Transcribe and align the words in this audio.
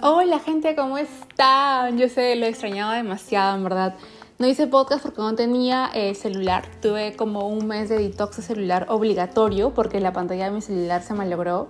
Hola 0.00 0.38
gente, 0.38 0.76
¿cómo 0.76 0.96
están? 0.96 1.98
Yo 1.98 2.08
sé, 2.08 2.36
lo 2.36 2.46
he 2.46 2.48
extrañado 2.50 2.92
demasiado, 2.92 3.56
en 3.56 3.64
verdad. 3.64 3.96
No 4.38 4.46
hice 4.46 4.68
podcast 4.68 5.02
porque 5.02 5.20
no 5.20 5.34
tenía 5.34 5.90
eh, 5.92 6.14
celular. 6.14 6.68
Tuve 6.80 7.16
como 7.16 7.48
un 7.48 7.66
mes 7.66 7.88
de 7.88 7.98
detox 7.98 8.36
de 8.36 8.42
celular 8.44 8.86
obligatorio 8.90 9.74
porque 9.74 9.98
la 9.98 10.12
pantalla 10.12 10.44
de 10.44 10.50
mi 10.52 10.60
celular 10.60 11.02
se 11.02 11.14
malogró. 11.14 11.66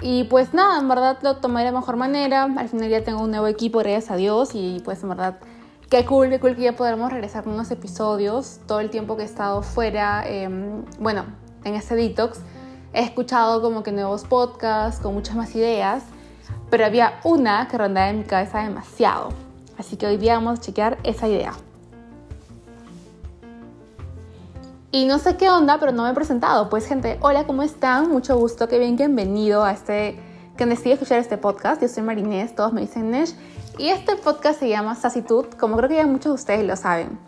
Y 0.00 0.24
pues 0.24 0.54
nada, 0.54 0.78
en 0.78 0.88
verdad 0.88 1.18
lo 1.22 1.38
tomé 1.38 1.64
de 1.64 1.72
la 1.72 1.80
mejor 1.80 1.96
manera. 1.96 2.44
Al 2.44 2.68
final 2.68 2.88
ya 2.88 3.02
tengo 3.02 3.20
un 3.20 3.32
nuevo 3.32 3.48
equipo, 3.48 3.80
gracias 3.80 4.12
a 4.12 4.16
Dios. 4.16 4.50
Y 4.54 4.80
pues 4.84 5.02
en 5.02 5.08
verdad, 5.08 5.40
qué 5.88 6.04
cool, 6.04 6.28
qué 6.28 6.38
cool 6.38 6.54
que 6.54 6.62
ya 6.62 6.76
podremos 6.76 7.10
regresar 7.10 7.42
con 7.42 7.54
unos 7.54 7.72
episodios. 7.72 8.60
Todo 8.68 8.78
el 8.78 8.90
tiempo 8.90 9.16
que 9.16 9.22
he 9.22 9.26
estado 9.26 9.62
fuera, 9.62 10.22
em, 10.24 10.84
bueno, 11.00 11.24
en 11.64 11.74
este 11.74 11.96
detox, 11.96 12.42
he 12.92 13.02
escuchado 13.02 13.60
como 13.60 13.82
que 13.82 13.90
nuevos 13.90 14.22
podcasts 14.22 15.00
con 15.02 15.14
muchas 15.14 15.34
más 15.34 15.52
ideas 15.56 16.04
pero 16.70 16.86
había 16.86 17.20
una 17.24 17.66
que 17.68 17.76
rondaba 17.76 18.08
en 18.08 18.20
mi 18.20 18.24
cabeza 18.24 18.62
demasiado. 18.62 19.30
Así 19.76 19.96
que 19.96 20.06
hoy 20.06 20.16
día 20.16 20.34
vamos 20.34 20.58
a 20.58 20.62
chequear 20.62 20.98
esa 21.02 21.28
idea. 21.28 21.52
Y 24.92 25.06
no 25.06 25.18
sé 25.18 25.36
qué 25.36 25.48
onda, 25.50 25.78
pero 25.78 25.92
no 25.92 26.04
me 26.04 26.10
he 26.10 26.14
presentado. 26.14 26.68
Pues 26.68 26.86
gente, 26.86 27.18
hola, 27.20 27.44
¿cómo 27.44 27.62
están? 27.62 28.08
Mucho 28.08 28.36
gusto, 28.36 28.68
qué 28.68 28.78
bien, 28.78 28.96
bienvenido 28.96 29.62
a 29.62 29.72
este, 29.72 30.18
que 30.56 30.66
decidí 30.66 30.92
escuchar 30.92 31.18
este 31.18 31.38
podcast. 31.38 31.80
Yo 31.80 31.88
soy 31.88 32.02
Marinés, 32.02 32.54
todos 32.54 32.72
me 32.72 32.80
dicen 32.80 33.10
Nesh. 33.10 33.34
Y 33.78 33.88
este 33.88 34.16
podcast 34.16 34.60
se 34.60 34.68
llama 34.68 34.94
Sacitud, 34.94 35.46
como 35.58 35.76
creo 35.76 35.88
que 35.88 35.94
ya 35.96 36.06
muchos 36.06 36.24
de 36.24 36.32
ustedes 36.32 36.66
lo 36.66 36.76
saben. 36.76 37.18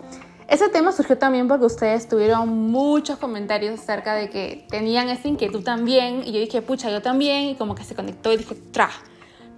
Ese 0.48 0.68
tema 0.68 0.92
surgió 0.92 1.16
también 1.16 1.48
porque 1.48 1.64
ustedes 1.64 2.08
tuvieron 2.08 2.48
muchos 2.70 3.16
comentarios 3.18 3.80
acerca 3.80 4.14
de 4.14 4.28
que 4.28 4.66
tenían 4.68 5.08
esa 5.08 5.28
inquietud 5.28 5.62
también. 5.62 6.22
Y 6.26 6.32
yo 6.32 6.40
dije, 6.40 6.60
pucha, 6.60 6.90
yo 6.90 7.00
también. 7.00 7.46
Y 7.46 7.54
como 7.54 7.74
que 7.74 7.84
se 7.84 7.94
conectó 7.94 8.32
y 8.32 8.38
dije, 8.38 8.56
tra, 8.70 8.90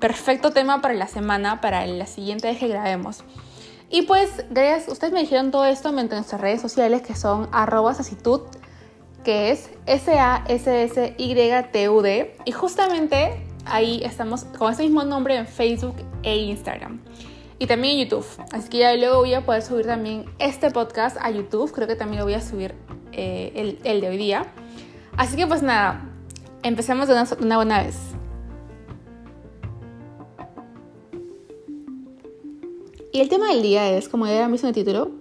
perfecto 0.05 0.51
tema 0.51 0.83
para 0.83 0.93
la 0.93 1.07
semana, 1.07 1.63
para 1.63 1.87
la 1.87 2.05
siguiente 2.05 2.47
vez 2.49 2.59
que 2.59 2.69
grabemos. 2.69 3.25
Y 3.89 4.03
pues, 4.03 4.45
gracias, 4.51 4.93
ustedes 4.93 5.15
me 5.15 5.21
dijeron 5.21 5.51
todo 5.51 5.65
esto 5.65 5.93
mediante 5.93 6.15
nuestras 6.15 6.43
redes 6.43 6.61
sociales 6.61 7.01
que 7.01 7.15
son 7.15 7.49
arroba 7.53 7.97
que 9.25 9.51
es 9.51 9.71
S-A-S-S-Y-T-U-D. 9.87 10.37
Y 12.45 12.53
justamente 12.53 13.47
ahí 13.65 14.03
estamos 14.05 14.45
con 14.45 14.71
ese 14.71 14.83
mismo 14.83 15.05
nombre 15.05 15.37
en 15.37 15.47
Facebook 15.47 15.97
e 16.23 16.37
Instagram. 16.37 17.01
Y 17.59 17.67
también 17.67 17.99
en 17.99 18.05
YouTube. 18.05 18.27
Así 18.53 18.69
que 18.69 18.77
ya 18.77 18.95
luego 18.97 19.21
voy 19.21 19.33
a 19.33 19.47
poder 19.47 19.63
subir 19.63 19.87
también 19.87 20.27
este 20.39 20.71
podcast 20.71 21.17
a 21.19 21.31
YouTube. 21.31 21.73
Creo 21.73 21.89
que 21.89 21.97
también 21.97 22.19
lo 22.19 22.27
voy 22.27 22.35
a 22.35 22.43
subir 22.43 22.75
eh, 23.13 23.53
el, 23.55 23.79
el, 23.85 24.03
de 24.03 24.09
hoy 24.11 24.19
día. 24.19 24.53
Así 25.17 25.35
que 25.35 25.47
pues 25.47 25.63
nada, 25.63 26.03
empecemos 26.63 27.09
de 27.09 27.15
una, 27.15 27.25
de 27.25 27.43
una 27.43 27.57
buena 27.57 27.83
vez. 27.83 27.97
Y 33.15 33.21
el 33.21 33.29
tema 33.29 33.47
del 33.47 33.63
día 33.63 33.89
es, 33.97 34.09
como 34.09 34.27
ya 34.27 34.49
visto 34.49 34.67
en 34.67 34.71
el 34.71 34.75
título, 34.75 35.13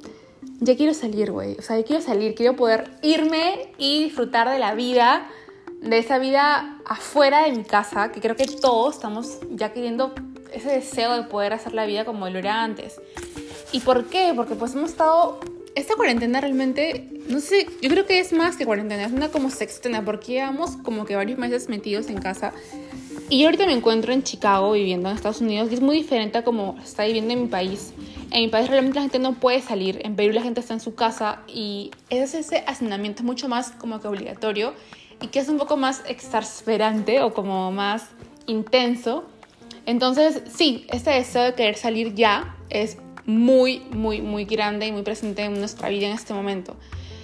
ya 0.60 0.76
quiero 0.76 0.96
salir, 0.96 1.32
güey. 1.32 1.56
O 1.60 1.62
sea, 1.62 1.78
ya 1.78 1.84
quiero 1.84 2.02
salir, 2.02 2.34
quiero 2.34 2.56
poder 2.56 2.90
irme 3.04 3.72
y 3.78 4.06
disfrutar 4.06 4.50
de 4.50 4.58
la 4.58 4.74
vida, 4.74 5.30
de 5.80 6.00
esa 6.00 6.18
vida 6.18 6.80
afuera 6.88 7.44
de 7.44 7.52
mi 7.52 7.64
casa, 7.64 8.12
que 8.12 8.20
creo 8.20 8.36
que 8.36 8.48
todos 8.48 8.96
estamos 8.96 9.38
ya 9.52 9.74
queriendo 9.74 10.12
ese 10.52 10.70
deseo 10.70 11.14
de 11.14 11.22
poder 11.26 11.54
hacer 11.54 11.76
la 11.76 11.86
vida 11.86 12.04
como 12.04 12.28
lo 12.28 12.40
era 12.40 12.64
antes. 12.64 13.00
¿Y 13.72 13.82
por 13.82 14.06
qué? 14.06 14.34
Porque 14.36 14.56
pues 14.56 14.74
hemos 14.74 14.90
estado... 14.90 15.40
Esta 15.76 15.96
cuarentena 15.96 16.42
realmente, 16.42 17.10
no 17.28 17.40
sé, 17.40 17.68
yo 17.80 17.90
creo 17.92 18.08
que 18.08 18.20
es 18.20 18.34
más 18.34 18.58
que 18.58 18.66
cuarentena, 18.66 19.06
es 19.06 19.12
una 19.12 19.30
como 19.30 19.52
sextena, 19.52 20.04
porque 20.04 20.34
llevamos 20.34 20.78
como 20.78 21.06
que 21.06 21.16
varios 21.16 21.38
meses 21.38 21.70
metidos 21.70 22.10
en 22.10 22.20
casa 22.20 22.54
y 23.34 23.40
yo 23.40 23.48
ahorita 23.48 23.66
me 23.66 23.74
encuentro 23.74 24.14
en 24.14 24.22
Chicago 24.22 24.74
viviendo 24.74 25.10
en 25.10 25.16
Estados 25.16 25.42
Unidos 25.42 25.70
y 25.72 25.74
es 25.74 25.82
muy 25.82 25.98
diferente 25.98 26.38
a 26.38 26.44
como 26.44 26.78
está 26.84 27.04
viviendo 27.06 27.34
en 27.34 27.42
mi 27.42 27.48
país. 27.48 27.92
En 28.30 28.42
mi 28.42 28.48
país 28.48 28.70
realmente 28.70 28.98
la 28.98 29.02
gente 29.02 29.18
no 29.18 29.34
puede 29.34 29.60
salir, 29.60 30.02
en 30.04 30.16
Perú 30.16 30.34
la 30.34 30.44
gente 30.44 30.60
está 30.60 30.76
en 30.76 30.80
su 30.80 30.94
casa 30.94 31.42
y 31.48 31.90
es 32.12 32.36
ese 32.36 32.64
hacinamiento 32.68 33.24
mucho 33.24 33.50
más 33.50 33.72
como 33.72 34.00
que 34.00 34.08
obligatorio 34.08 34.76
y 35.20 35.30
que 35.30 35.40
es 35.40 35.50
un 35.50 35.58
poco 35.58 35.78
más 35.78 36.04
exasperante 36.08 37.24
o 37.24 37.34
como 37.34 37.72
más 37.72 38.06
intenso. 38.46 39.24
Entonces, 39.88 40.44
sí, 40.56 40.86
este 40.92 41.10
deseo 41.10 41.42
de 41.42 41.56
querer 41.56 41.76
salir 41.76 42.14
ya 42.14 42.56
es 42.70 43.00
muy, 43.26 43.80
muy, 43.90 44.22
muy 44.22 44.46
grande 44.46 44.86
y 44.86 44.92
muy 44.92 45.02
presente 45.02 45.42
en 45.42 45.58
nuestra 45.58 45.90
vida 45.90 46.06
en 46.06 46.14
este 46.14 46.36
momento. 46.36 46.76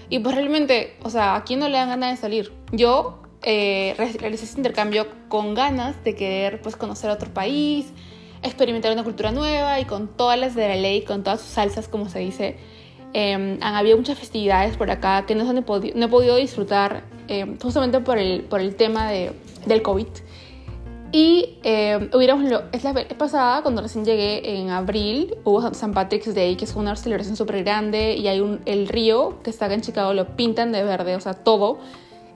Y 0.09 0.17
pues 0.17 0.33
realmente, 0.33 0.97
o 1.03 1.11
sea, 1.11 1.35
¿a 1.35 1.43
quién 1.43 1.59
no 1.59 1.69
le 1.69 1.77
dan 1.77 1.89
ganas 1.89 2.09
de 2.09 2.17
salir? 2.17 2.51
Yo 2.71 3.28
eh, 3.41 3.95
realicé 3.97 4.45
ese 4.45 4.57
intercambio 4.57 5.07
con 5.27 5.53
ganas 5.53 6.01
de 6.03 6.15
querer 6.15 6.61
pues, 6.61 6.75
conocer 6.75 7.09
otro 7.09 7.33
país, 7.33 7.87
experimentar 8.43 8.91
una 8.91 9.03
cultura 9.03 9.31
nueva 9.31 9.79
y 9.79 9.85
con 9.85 10.07
todas 10.07 10.39
las 10.39 10.55
de 10.55 10.67
la 10.67 10.75
ley, 10.75 11.03
con 11.03 11.23
todas 11.23 11.41
sus 11.41 11.49
salsas, 11.49 11.87
como 11.87 12.09
se 12.09 12.19
dice. 12.19 12.57
Eh, 13.13 13.33
han 13.33 13.75
habido 13.75 13.97
muchas 13.97 14.19
festividades 14.19 14.77
por 14.77 14.91
acá 14.91 15.25
que 15.25 15.33
no, 15.35 15.49
he, 15.49 15.53
no 15.53 16.05
he 16.05 16.09
podido 16.09 16.35
disfrutar 16.35 17.03
em, 17.27 17.57
justamente 17.57 18.01
por 18.01 18.19
el, 18.19 18.41
por 18.41 18.59
el 18.59 18.75
tema 18.75 19.09
de, 19.09 19.31
del 19.65 19.81
COVID. 19.81 20.07
Y 21.11 21.57
eh, 21.63 22.09
hubiéramos, 22.13 22.51
es 22.71 22.83
la 22.83 22.93
vez 22.93 23.07
pasada, 23.15 23.63
cuando 23.63 23.81
recién 23.81 24.05
llegué 24.05 24.59
en 24.59 24.69
abril, 24.69 25.35
hubo 25.43 25.67
St. 25.67 25.91
Patrick's 25.91 26.35
Day, 26.35 26.55
que 26.55 26.65
es 26.65 26.75
una 26.75 26.95
celebración 26.95 27.35
súper 27.35 27.63
grande, 27.63 28.15
y 28.15 28.27
hay 28.27 28.41
un, 28.41 28.61
el 28.65 28.87
río 28.87 29.41
que 29.41 29.49
está 29.49 29.65
acá 29.65 29.73
en 29.73 29.81
Chicago, 29.81 30.13
lo 30.13 30.35
pintan 30.35 30.71
de 30.71 30.83
verde, 30.83 31.15
o 31.15 31.19
sea, 31.19 31.33
todo. 31.33 31.79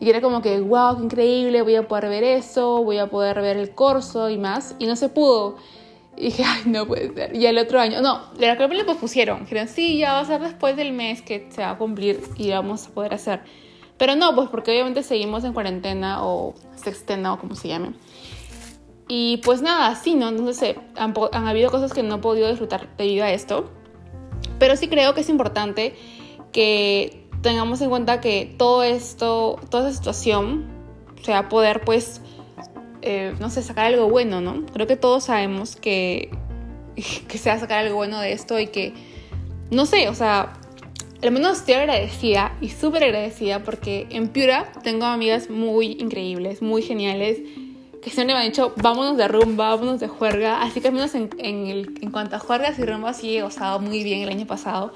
Y 0.03 0.09
era 0.09 0.19
como 0.19 0.41
que, 0.41 0.59
wow, 0.59 0.97
qué 0.97 1.03
increíble, 1.03 1.61
voy 1.61 1.75
a 1.75 1.87
poder 1.87 2.09
ver 2.09 2.25
eso, 2.25 2.83
voy 2.83 2.97
a 2.97 3.07
poder 3.07 3.39
ver 3.39 3.55
el 3.55 3.73
corso 3.73 4.29
y 4.29 4.37
más. 4.37 4.75
Y 4.77 4.85
no 4.85 4.97
se 4.97 5.07
pudo. 5.07 5.55
Y 6.17 6.25
dije, 6.25 6.43
ay, 6.45 6.63
no 6.65 6.85
puede 6.85 7.13
ser. 7.13 7.33
Y 7.33 7.45
el 7.45 7.57
otro 7.57 7.79
año, 7.79 8.01
no, 8.01 8.19
la 8.37 8.57
que 8.57 8.67
le 8.67 8.83
pospusieron. 8.83 9.45
Dijeron, 9.45 9.69
sí, 9.69 9.97
ya 9.97 10.11
va 10.11 10.19
a 10.19 10.25
ser 10.25 10.41
después 10.41 10.75
del 10.75 10.91
mes 10.91 11.21
que 11.21 11.47
se 11.51 11.61
va 11.61 11.69
a 11.69 11.77
cumplir 11.77 12.19
y 12.35 12.49
vamos 12.49 12.87
a 12.87 12.89
poder 12.89 13.13
hacer. 13.13 13.43
Pero 13.97 14.17
no, 14.17 14.35
pues 14.35 14.49
porque 14.49 14.71
obviamente 14.71 15.03
seguimos 15.03 15.45
en 15.45 15.53
cuarentena 15.53 16.25
o 16.25 16.53
sextena 16.75 17.31
o 17.31 17.39
como 17.39 17.55
se 17.55 17.69
llame. 17.69 17.93
Y 19.07 19.37
pues 19.37 19.61
nada, 19.61 19.95
sí, 19.95 20.15
¿no? 20.15 20.27
Entonces 20.27 20.75
han 20.97 21.47
habido 21.47 21.71
cosas 21.71 21.93
que 21.93 22.03
no 22.03 22.15
he 22.15 22.17
podido 22.17 22.49
disfrutar 22.49 22.89
debido 22.97 23.23
a 23.23 23.31
esto. 23.31 23.69
Pero 24.59 24.75
sí 24.75 24.89
creo 24.89 25.13
que 25.13 25.21
es 25.21 25.29
importante 25.29 25.95
que 26.51 27.22
tengamos 27.43 27.81
en 27.81 27.89
cuenta 27.89 28.21
que 28.21 28.55
todo 28.57 28.81
esto, 28.81 29.59
toda 29.69 29.89
esa 29.89 29.97
situación, 29.97 30.65
o 31.21 31.23
sea, 31.23 31.49
poder 31.49 31.81
pues, 31.81 32.21
eh, 33.03 33.35
no 33.39 33.51
sé, 33.51 33.61
sacar 33.61 33.85
algo 33.85 34.09
bueno, 34.09 34.41
¿no? 34.41 34.65
Creo 34.67 34.87
que 34.87 34.95
todos 34.95 35.25
sabemos 35.25 35.75
que, 35.75 36.31
que 37.27 37.37
se 37.37 37.49
va 37.49 37.57
a 37.57 37.59
sacar 37.59 37.85
algo 37.85 37.97
bueno 37.97 38.19
de 38.19 38.31
esto 38.31 38.59
y 38.59 38.67
que, 38.67 38.93
no 39.69 39.85
sé, 39.85 40.09
o 40.09 40.15
sea, 40.15 40.53
al 41.21 41.31
menos 41.31 41.59
estoy 41.59 41.75
agradecida 41.75 42.57
y 42.61 42.69
súper 42.69 43.03
agradecida 43.03 43.63
porque 43.63 44.07
en 44.09 44.29
Piura 44.29 44.71
tengo 44.81 45.05
amigas 45.05 45.49
muy 45.49 45.97
increíbles, 45.99 46.61
muy 46.61 46.81
geniales, 46.81 47.39
que 48.01 48.09
siempre 48.09 48.35
me 48.35 48.41
han 48.41 48.47
dicho, 48.47 48.73
vámonos 48.81 49.15
de 49.17 49.27
rumba, 49.27 49.69
vámonos 49.69 49.99
de 49.99 50.07
juerga, 50.07 50.61
así 50.61 50.81
que 50.81 50.89
al 50.89 50.93
menos 50.93 51.13
en, 51.15 51.29
en, 51.37 51.93
en 52.01 52.11
cuanto 52.11 52.35
a 52.37 52.39
juergas 52.39 52.79
y 52.79 52.85
rumba 52.85 53.13
sí 53.13 53.37
he 53.37 53.41
gozado 53.41 53.79
muy 53.79 54.03
bien 54.03 54.21
el 54.21 54.29
año 54.29 54.45
pasado 54.45 54.93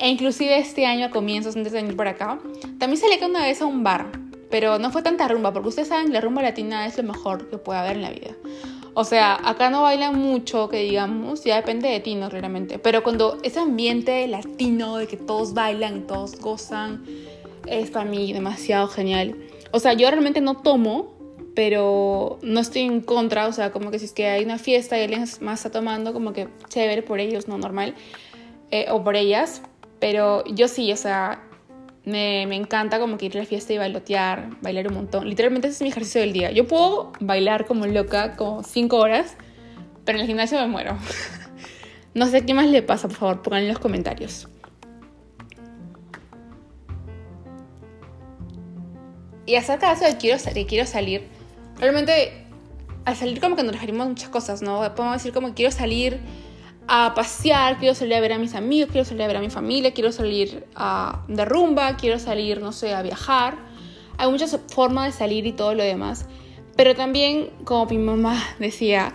e 0.00 0.08
inclusive 0.08 0.58
este 0.58 0.86
año 0.86 1.06
a 1.06 1.10
comienzos, 1.10 1.54
antes 1.56 1.72
de 1.72 1.82
venir 1.82 1.96
por 1.96 2.08
acá, 2.08 2.40
también 2.78 2.96
salí 2.96 3.22
una 3.22 3.42
vez 3.42 3.60
a 3.60 3.66
un 3.66 3.84
bar, 3.84 4.10
pero 4.50 4.78
no 4.78 4.90
fue 4.90 5.02
tanta 5.02 5.28
rumba, 5.28 5.52
porque 5.52 5.68
ustedes 5.68 5.88
saben 5.88 6.12
la 6.12 6.22
rumba 6.22 6.42
latina 6.42 6.86
es 6.86 6.96
lo 6.96 7.02
mejor 7.02 7.50
que 7.50 7.58
puede 7.58 7.80
haber 7.80 7.96
en 7.96 8.02
la 8.02 8.10
vida. 8.10 8.30
O 8.94 9.04
sea, 9.04 9.38
acá 9.44 9.70
no 9.70 9.82
bailan 9.82 10.18
mucho, 10.18 10.68
que 10.68 10.78
digamos, 10.78 11.44
ya 11.44 11.56
depende 11.56 11.88
de 11.88 12.00
ti, 12.00 12.14
no 12.14 12.28
realmente. 12.28 12.78
Pero 12.78 13.02
cuando 13.02 13.38
ese 13.42 13.60
ambiente 13.60 14.26
latino 14.26 14.96
de 14.96 15.06
que 15.06 15.16
todos 15.16 15.54
bailan, 15.54 16.06
todos 16.06 16.40
gozan, 16.40 17.04
es 17.66 17.90
para 17.90 18.04
mí 18.04 18.32
demasiado 18.32 18.88
genial. 18.88 19.36
O 19.70 19.78
sea, 19.78 19.92
yo 19.92 20.10
realmente 20.10 20.40
no 20.40 20.56
tomo, 20.56 21.14
pero 21.54 22.38
no 22.42 22.60
estoy 22.60 22.82
en 22.82 23.00
contra. 23.00 23.46
O 23.46 23.52
sea, 23.52 23.70
como 23.70 23.92
que 23.92 24.00
si 24.00 24.06
es 24.06 24.12
que 24.12 24.26
hay 24.26 24.44
una 24.44 24.58
fiesta 24.58 24.98
y 24.98 25.02
alguien 25.02 25.24
más 25.40 25.60
está 25.60 25.70
tomando, 25.70 26.12
como 26.12 26.32
que 26.32 26.48
chévere 26.68 27.02
por 27.02 27.20
ellos, 27.20 27.46
no 27.46 27.58
normal. 27.58 27.94
Eh, 28.72 28.86
o 28.90 29.04
por 29.04 29.14
ellas. 29.14 29.62
Pero 30.00 30.42
yo 30.46 30.66
sí, 30.66 30.90
o 30.92 30.96
sea, 30.96 31.42
me, 32.04 32.46
me, 32.46 32.56
encanta 32.56 32.98
como 32.98 33.18
que 33.18 33.26
ir 33.26 33.36
a 33.36 33.40
la 33.40 33.46
fiesta 33.46 33.72
y 33.72 33.78
bailotear, 33.78 34.48
bailar 34.62 34.88
un 34.88 34.94
montón. 34.94 35.28
Literalmente 35.28 35.68
ese 35.68 35.76
es 35.76 35.82
mi 35.82 35.90
ejercicio 35.90 36.22
del 36.22 36.32
día. 36.32 36.50
Yo 36.50 36.66
puedo 36.66 37.12
bailar 37.20 37.66
como 37.66 37.86
loca, 37.86 38.34
como 38.36 38.62
5 38.62 38.96
horas, 38.96 39.36
pero 40.04 40.16
en 40.16 40.22
el 40.22 40.26
gimnasio 40.26 40.58
me 40.58 40.66
muero. 40.66 40.96
no 42.14 42.26
sé 42.26 42.44
qué 42.46 42.54
más 42.54 42.66
le 42.68 42.82
pasa, 42.82 43.08
por 43.08 43.16
favor, 43.16 43.42
pongan 43.42 43.62
en 43.62 43.68
los 43.68 43.78
comentarios. 43.78 44.48
Y 49.46 49.56
acerca 49.56 49.88
de 49.88 49.94
eso 49.94 50.04
de 50.04 50.16
quiero 50.16 50.38
salir, 50.38 50.66
quiero 50.66 50.86
salir, 50.86 51.28
realmente 51.76 52.46
al 53.04 53.16
salir 53.16 53.40
como 53.40 53.56
que 53.56 53.62
nos 53.62 53.72
referimos 53.72 54.06
muchas 54.06 54.28
cosas, 54.28 54.62
¿no? 54.62 54.80
Podemos 54.94 55.16
decir 55.16 55.32
como 55.32 55.54
quiero 55.54 55.72
salir 55.72 56.20
a 56.92 57.14
pasear, 57.14 57.78
quiero 57.78 57.94
salir 57.94 58.14
a 58.14 58.20
ver 58.20 58.32
a 58.32 58.38
mis 58.38 58.56
amigos, 58.56 58.90
quiero 58.90 59.04
salir 59.04 59.22
a 59.22 59.26
ver 59.28 59.36
a 59.36 59.40
mi 59.40 59.48
familia, 59.48 59.92
quiero 59.92 60.10
salir 60.10 60.66
a, 60.74 61.22
de 61.28 61.44
rumba, 61.44 61.96
quiero 61.96 62.18
salir, 62.18 62.60
no 62.60 62.72
sé, 62.72 62.92
a 62.92 63.00
viajar. 63.00 63.58
Hay 64.18 64.28
muchas 64.28 64.58
formas 64.66 65.06
de 65.06 65.12
salir 65.16 65.46
y 65.46 65.52
todo 65.52 65.72
lo 65.74 65.84
demás. 65.84 66.26
Pero 66.74 66.96
también, 66.96 67.50
como 67.62 67.86
mi 67.86 67.98
mamá 67.98 68.42
decía, 68.58 69.14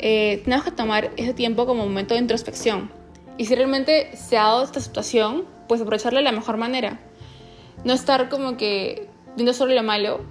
eh, 0.00 0.40
tenemos 0.42 0.64
que 0.64 0.72
tomar 0.72 1.12
ese 1.16 1.32
tiempo 1.32 1.64
como 1.64 1.84
momento 1.84 2.14
de 2.14 2.20
introspección. 2.20 2.90
Y 3.38 3.44
si 3.44 3.54
realmente 3.54 4.16
se 4.16 4.36
ha 4.36 4.42
dado 4.42 4.64
esta 4.64 4.80
situación, 4.80 5.44
pues 5.68 5.80
aprovecharla 5.80 6.18
de 6.18 6.24
la 6.24 6.32
mejor 6.32 6.56
manera. 6.56 6.98
No 7.84 7.92
estar 7.92 8.30
como 8.30 8.56
que 8.56 9.06
viendo 9.36 9.52
solo 9.52 9.74
lo 9.74 9.84
malo. 9.84 10.22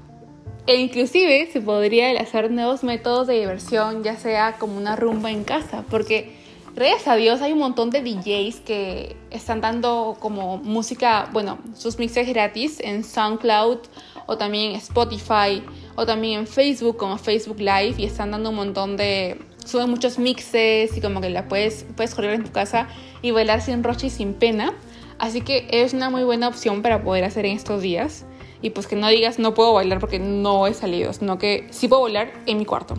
E 0.67 0.75
inclusive 0.75 1.49
se 1.53 1.61
podría 1.61 2.11
hacer 2.19 2.51
nuevos 2.51 2.83
métodos 2.83 3.27
de 3.27 3.39
diversión, 3.39 4.03
ya 4.03 4.17
sea 4.17 4.57
como 4.59 4.77
una 4.77 4.97
rumba 4.97 5.31
en 5.31 5.45
casa, 5.45 5.85
porque 5.89 6.40
gracias 6.75 7.07
a 7.07 7.15
Dios 7.15 7.41
hay 7.41 7.53
un 7.53 7.59
montón 7.59 7.89
de 7.89 8.01
DJs 8.01 8.61
que 8.61 9.15
están 9.29 9.61
dando 9.61 10.17
como 10.19 10.57
música, 10.57 11.29
bueno, 11.31 11.59
sus 11.75 11.97
mixes 11.97 12.27
gratis 12.27 12.79
en 12.79 13.03
SoundCloud 13.03 13.79
o 14.27 14.37
también 14.37 14.75
Spotify 14.75 15.63
o 15.95 16.05
también 16.05 16.39
en 16.39 16.47
Facebook 16.47 16.97
como 16.97 17.17
Facebook 17.17 17.59
Live 17.59 17.95
y 17.97 18.05
están 18.05 18.31
dando 18.31 18.49
un 18.49 18.55
montón 18.55 18.97
de 18.97 19.39
suben 19.65 19.89
muchos 19.89 20.17
mixes 20.17 20.97
y 20.97 21.01
como 21.01 21.21
que 21.21 21.29
la 21.29 21.47
puedes 21.47 21.85
puedes 21.95 22.15
correr 22.15 22.33
en 22.33 22.43
tu 22.43 22.51
casa 22.51 22.87
y 23.21 23.31
bailar 23.31 23.61
sin 23.61 23.83
roche 23.83 24.07
y 24.07 24.09
sin 24.09 24.33
pena. 24.33 24.73
Así 25.19 25.41
que 25.41 25.67
es 25.69 25.93
una 25.93 26.09
muy 26.09 26.23
buena 26.23 26.47
opción 26.47 26.81
para 26.81 27.03
poder 27.03 27.23
hacer 27.23 27.45
en 27.45 27.55
estos 27.55 27.81
días. 27.81 28.25
Y 28.63 28.71
pues 28.71 28.87
que 28.87 28.95
no 28.95 29.07
digas 29.07 29.39
no 29.39 29.53
puedo 29.53 29.73
bailar 29.73 29.99
porque 29.99 30.19
no 30.19 30.67
he 30.67 30.73
salido, 30.73 31.13
sino 31.13 31.37
que 31.37 31.67
sí 31.71 31.87
puedo 31.87 32.03
bailar 32.03 32.31
en 32.45 32.57
mi 32.57 32.65
cuarto. 32.65 32.95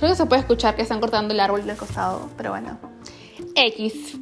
Creo 0.00 0.12
que 0.12 0.16
se 0.16 0.24
puede 0.24 0.40
escuchar 0.40 0.76
que 0.76 0.82
están 0.82 0.98
cortando 0.98 1.34
el 1.34 1.40
árbol 1.40 1.66
del 1.66 1.76
costado, 1.76 2.30
pero 2.38 2.52
bueno. 2.52 2.78
X. 3.54 4.16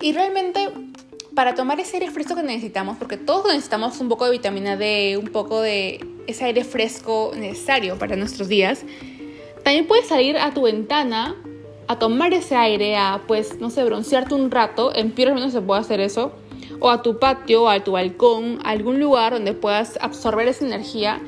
Y 0.00 0.12
realmente 0.12 0.68
para 1.34 1.56
tomar 1.56 1.80
ese 1.80 1.96
aire 1.96 2.12
fresco 2.12 2.36
que 2.36 2.44
necesitamos, 2.44 2.96
porque 2.96 3.16
todos 3.16 3.46
necesitamos 3.48 3.98
un 3.98 4.08
poco 4.08 4.24
de 4.26 4.30
vitamina 4.30 4.76
D, 4.76 5.16
un 5.18 5.32
poco 5.32 5.60
de 5.60 6.06
ese 6.28 6.44
aire 6.44 6.62
fresco 6.62 7.32
necesario 7.34 7.98
para 7.98 8.14
nuestros 8.14 8.46
días, 8.46 8.84
también 9.64 9.88
puedes 9.88 10.06
salir 10.06 10.36
a 10.36 10.54
tu 10.54 10.62
ventana 10.62 11.34
a 11.88 11.98
tomar 11.98 12.32
ese 12.34 12.54
aire, 12.54 12.96
a 12.96 13.20
pues, 13.26 13.58
no 13.58 13.68
sé, 13.70 13.82
broncearte 13.82 14.34
un 14.34 14.52
rato, 14.52 14.94
en 14.94 15.10
pie 15.10 15.26
al 15.26 15.34
menos 15.34 15.52
se 15.52 15.60
puede 15.60 15.80
hacer 15.80 15.98
eso, 15.98 16.32
o 16.82 16.90
a 16.90 17.00
tu 17.00 17.18
patio, 17.18 17.62
o 17.62 17.68
a 17.68 17.78
tu 17.80 17.92
balcón, 17.92 18.58
a 18.64 18.70
algún 18.70 18.98
lugar 18.98 19.32
donde 19.32 19.54
puedas 19.54 19.96
absorber 20.02 20.48
esa 20.48 20.66
energía 20.66 21.20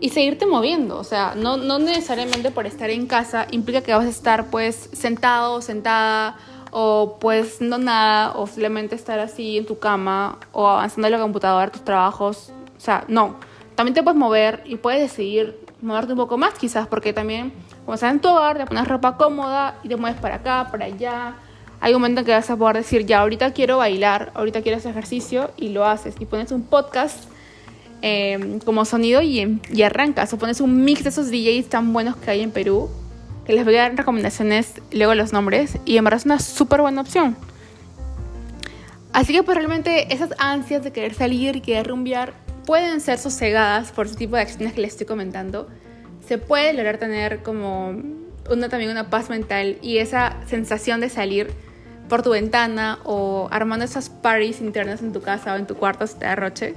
y 0.00 0.08
seguirte 0.10 0.44
moviendo. 0.44 0.98
O 0.98 1.04
sea, 1.04 1.34
no, 1.36 1.56
no 1.56 1.78
necesariamente 1.78 2.50
por 2.50 2.66
estar 2.66 2.90
en 2.90 3.06
casa 3.06 3.46
implica 3.52 3.80
que 3.80 3.94
vas 3.94 4.06
a 4.06 4.08
estar 4.08 4.50
pues 4.50 4.90
sentado, 4.92 5.62
sentada 5.62 6.36
o 6.72 7.16
pues 7.20 7.60
no 7.60 7.78
nada, 7.78 8.32
o 8.32 8.46
simplemente 8.48 8.96
estar 8.96 9.20
así 9.20 9.56
en 9.56 9.66
tu 9.66 9.78
cama 9.78 10.38
o 10.52 10.68
avanzando 10.68 11.06
en 11.06 11.12
la 11.12 11.20
computadora, 11.20 11.70
tus 11.70 11.84
trabajos. 11.84 12.52
O 12.76 12.80
sea, 12.80 13.04
no. 13.06 13.36
También 13.76 13.94
te 13.94 14.02
puedes 14.02 14.18
mover 14.18 14.64
y 14.66 14.76
puedes 14.76 15.00
decidir 15.00 15.64
moverte 15.80 16.12
un 16.12 16.18
poco 16.18 16.36
más 16.36 16.54
quizás, 16.54 16.88
porque 16.88 17.12
también 17.12 17.52
como 17.84 17.94
estás 17.94 18.10
en 18.12 18.20
tu 18.20 18.28
hogar, 18.28 18.58
te 18.58 18.66
pones 18.66 18.88
ropa 18.88 19.16
cómoda 19.16 19.78
y 19.84 19.88
te 19.88 19.96
mueves 19.96 20.20
para 20.20 20.34
acá, 20.36 20.66
para 20.72 20.86
allá. 20.86 21.36
Hay 21.80 21.94
un 21.94 22.00
momento 22.00 22.20
en 22.20 22.26
que 22.26 22.32
vas 22.32 22.50
a 22.50 22.56
poder 22.56 22.76
decir, 22.76 23.06
ya, 23.06 23.20
ahorita 23.20 23.52
quiero 23.52 23.78
bailar, 23.78 24.32
ahorita 24.34 24.62
quiero 24.62 24.78
hacer 24.78 24.90
ejercicio 24.90 25.50
y 25.56 25.68
lo 25.68 25.84
haces. 25.84 26.14
Y 26.18 26.24
pones 26.24 26.50
un 26.52 26.62
podcast 26.62 27.24
em, 28.02 28.58
como 28.60 28.84
sonido 28.84 29.22
y, 29.22 29.60
y 29.72 29.82
arrancas. 29.82 30.32
O 30.32 30.38
pones 30.38 30.60
un 30.60 30.84
mix 30.84 31.04
de 31.04 31.10
esos 31.10 31.30
DJs 31.30 31.68
tan 31.68 31.92
buenos 31.92 32.16
que 32.16 32.30
hay 32.30 32.40
en 32.40 32.50
Perú 32.50 32.90
que 33.48 33.54
les 33.54 33.64
voy 33.64 33.76
a 33.76 33.82
dar 33.84 33.96
recomendaciones 33.96 34.74
luego 34.92 35.14
los 35.14 35.32
nombres 35.32 35.78
y 35.86 35.96
en 35.96 36.04
verdad 36.04 36.18
es 36.18 36.26
una 36.26 36.38
súper 36.38 36.82
buena 36.82 37.00
opción. 37.00 37.34
Así 39.14 39.32
que 39.32 39.42
pues 39.42 39.56
realmente 39.56 40.12
esas 40.12 40.34
ansias 40.36 40.84
de 40.84 40.92
querer 40.92 41.14
salir 41.14 41.56
y 41.56 41.62
querer 41.62 41.86
rumbear 41.86 42.34
pueden 42.66 43.00
ser 43.00 43.16
sosegadas 43.16 43.90
por 43.90 44.04
ese 44.04 44.16
tipo 44.16 44.36
de 44.36 44.42
acciones 44.42 44.74
que 44.74 44.82
les 44.82 44.92
estoy 44.92 45.06
comentando. 45.06 45.66
Se 46.26 46.36
puede 46.36 46.74
lograr 46.74 46.98
tener 46.98 47.42
como 47.42 47.94
una, 48.50 48.68
también 48.68 48.90
una 48.90 49.08
paz 49.08 49.30
mental 49.30 49.78
y 49.80 49.96
esa 49.96 50.36
sensación 50.46 51.00
de 51.00 51.08
salir 51.08 51.50
por 52.08 52.22
tu 52.22 52.30
ventana 52.30 52.98
o 53.04 53.48
armando 53.50 53.84
esas 53.84 54.08
parties 54.08 54.60
internas 54.60 55.02
en 55.02 55.12
tu 55.12 55.20
casa 55.20 55.54
o 55.54 55.56
en 55.56 55.66
tu 55.66 55.74
cuarto 55.76 56.04
de 56.06 56.26
arroche. 56.26 56.74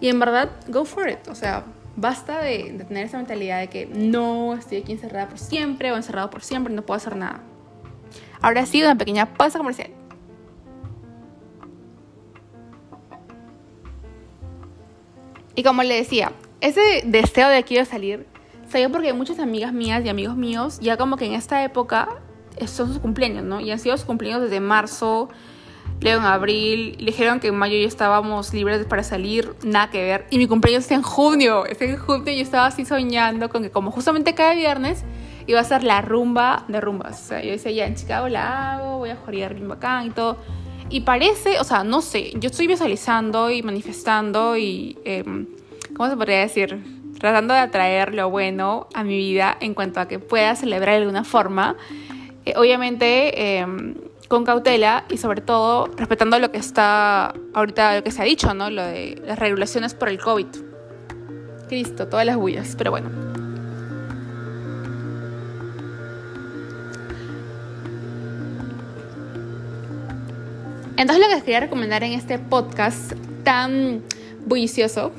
Y 0.00 0.08
en 0.08 0.18
verdad, 0.18 0.50
go 0.68 0.84
for 0.84 1.08
it. 1.08 1.26
O 1.28 1.34
sea, 1.34 1.64
Basta 1.96 2.42
de, 2.42 2.84
tener 2.86 3.06
esa 3.06 3.16
mentalidad 3.16 3.58
de 3.58 3.68
que 3.68 3.86
no 3.86 4.52
estoy 4.52 4.78
aquí 4.78 4.92
encerrada 4.92 5.30
por 5.30 5.38
siempre 5.38 5.90
o 5.92 5.96
encerrado 5.96 6.28
por 6.28 6.42
siempre, 6.42 6.74
no 6.74 6.82
puedo 6.82 6.96
hacer 6.98 7.16
nada. 7.16 7.40
Ahora 8.42 8.66
sí, 8.66 8.82
una 8.82 8.96
pequeña 8.96 9.32
pausa 9.32 9.56
comercial. 9.56 9.90
Y 15.54 15.62
como 15.62 15.82
le 15.82 15.94
decía, 15.94 16.32
ese 16.60 17.02
deseo 17.06 17.48
de 17.48 17.64
quiero 17.64 17.86
salir 17.86 18.26
salió 18.68 18.92
porque 18.92 19.14
muchas 19.14 19.38
amigas 19.38 19.72
mías 19.72 20.04
y 20.04 20.10
amigos 20.10 20.36
míos 20.36 20.80
ya 20.82 20.98
como 20.98 21.16
que 21.16 21.24
en 21.24 21.32
esta 21.32 21.64
época 21.64 22.08
son 22.66 22.88
sus 22.88 22.98
cumpleaños, 22.98 23.44
¿no? 23.44 23.60
Y 23.60 23.70
han 23.70 23.78
sido 23.78 23.96
sus 23.96 24.06
cumpleaños 24.06 24.42
desde 24.42 24.60
marzo, 24.60 25.28
Luego 26.00 26.20
en 26.20 26.26
abril, 26.26 26.96
dijeron 26.98 27.40
que 27.40 27.48
en 27.48 27.56
mayo 27.56 27.78
ya 27.78 27.86
estábamos 27.86 28.52
libres 28.52 28.84
para 28.84 29.02
salir, 29.02 29.54
nada 29.64 29.90
que 29.90 30.02
ver. 30.02 30.26
Y 30.30 30.36
mi 30.36 30.46
cumpleaños 30.46 30.84
es 30.84 30.90
en 30.90 31.02
junio, 31.02 31.64
es 31.64 31.80
en 31.80 31.96
junio 31.96 32.32
y 32.32 32.36
yo 32.36 32.42
estaba 32.42 32.66
así 32.66 32.84
soñando 32.84 33.48
con 33.48 33.62
que 33.62 33.70
como 33.70 33.90
justamente 33.90 34.34
cada 34.34 34.54
viernes 34.54 35.04
iba 35.46 35.58
a 35.58 35.64
ser 35.64 35.82
la 35.84 36.02
rumba 36.02 36.64
de 36.68 36.80
rumbas. 36.80 37.22
O 37.22 37.28
sea, 37.28 37.42
yo 37.42 37.50
decía, 37.50 37.72
ya 37.72 37.86
en 37.86 37.94
Chicago 37.94 38.28
la 38.28 38.74
hago, 38.74 38.98
voy 38.98 39.10
a 39.10 39.16
jugar 39.16 39.54
bien 39.54 39.68
bacán 39.68 40.06
y 40.08 40.10
todo. 40.10 40.36
Y 40.90 41.00
parece, 41.00 41.58
o 41.60 41.64
sea, 41.64 41.82
no 41.82 42.02
sé, 42.02 42.32
yo 42.38 42.50
estoy 42.50 42.66
visualizando 42.66 43.50
y 43.50 43.62
manifestando 43.62 44.56
y, 44.56 44.98
em, 45.04 45.46
¿cómo 45.96 46.10
se 46.10 46.16
podría 46.16 46.40
decir? 46.40 46.78
Tratando 47.18 47.54
de 47.54 47.60
atraer 47.60 48.14
lo 48.14 48.28
bueno 48.28 48.86
a 48.92 49.02
mi 49.02 49.16
vida 49.16 49.56
en 49.60 49.72
cuanto 49.72 49.98
a 50.00 50.08
que 50.08 50.18
pueda 50.18 50.54
celebrar 50.54 50.96
de 50.96 51.02
alguna 51.02 51.24
forma. 51.24 51.76
Eh, 52.46 52.54
obviamente, 52.56 53.58
em, 53.58 53.94
con 54.28 54.44
cautela 54.44 55.04
y 55.10 55.18
sobre 55.18 55.40
todo 55.40 55.88
respetando 55.96 56.38
lo 56.38 56.52
que 56.52 56.58
está 56.58 57.34
ahorita, 57.52 57.96
lo 57.96 58.04
que 58.04 58.12
se 58.12 58.22
ha 58.22 58.24
dicho, 58.24 58.54
¿no? 58.54 58.70
Lo 58.70 58.82
de 58.82 59.20
las 59.26 59.38
regulaciones 59.38 59.94
por 59.94 60.08
el 60.08 60.18
COVID. 60.18 60.46
Cristo, 61.68 62.06
todas 62.06 62.24
las 62.24 62.36
bullas, 62.36 62.76
pero 62.78 62.92
bueno. 62.92 63.10
Entonces 70.96 71.22
lo 71.22 71.28
que 71.28 71.34
les 71.34 71.42
quería 71.42 71.60
recomendar 71.60 72.04
en 72.04 72.12
este 72.12 72.38
podcast 72.38 73.12
tan 73.42 74.02
bullicioso 74.46 75.12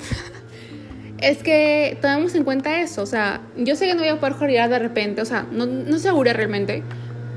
es 1.20 1.44
que 1.44 1.98
tomemos 2.02 2.36
en 2.36 2.46
cuenta 2.46 2.80
eso. 2.80 3.02
O 3.02 3.06
sea, 3.06 3.42
yo 3.58 3.76
sé 3.76 3.86
que 3.86 3.96
no 3.96 4.00
voy 4.00 4.10
a 4.10 4.20
poder 4.20 4.34
joder 4.34 4.70
de 4.70 4.80
repente, 4.80 5.22
o 5.22 5.26
sea, 5.26 5.46
no, 5.52 5.66
no 5.66 6.00
segura 6.00 6.32
realmente 6.32 6.84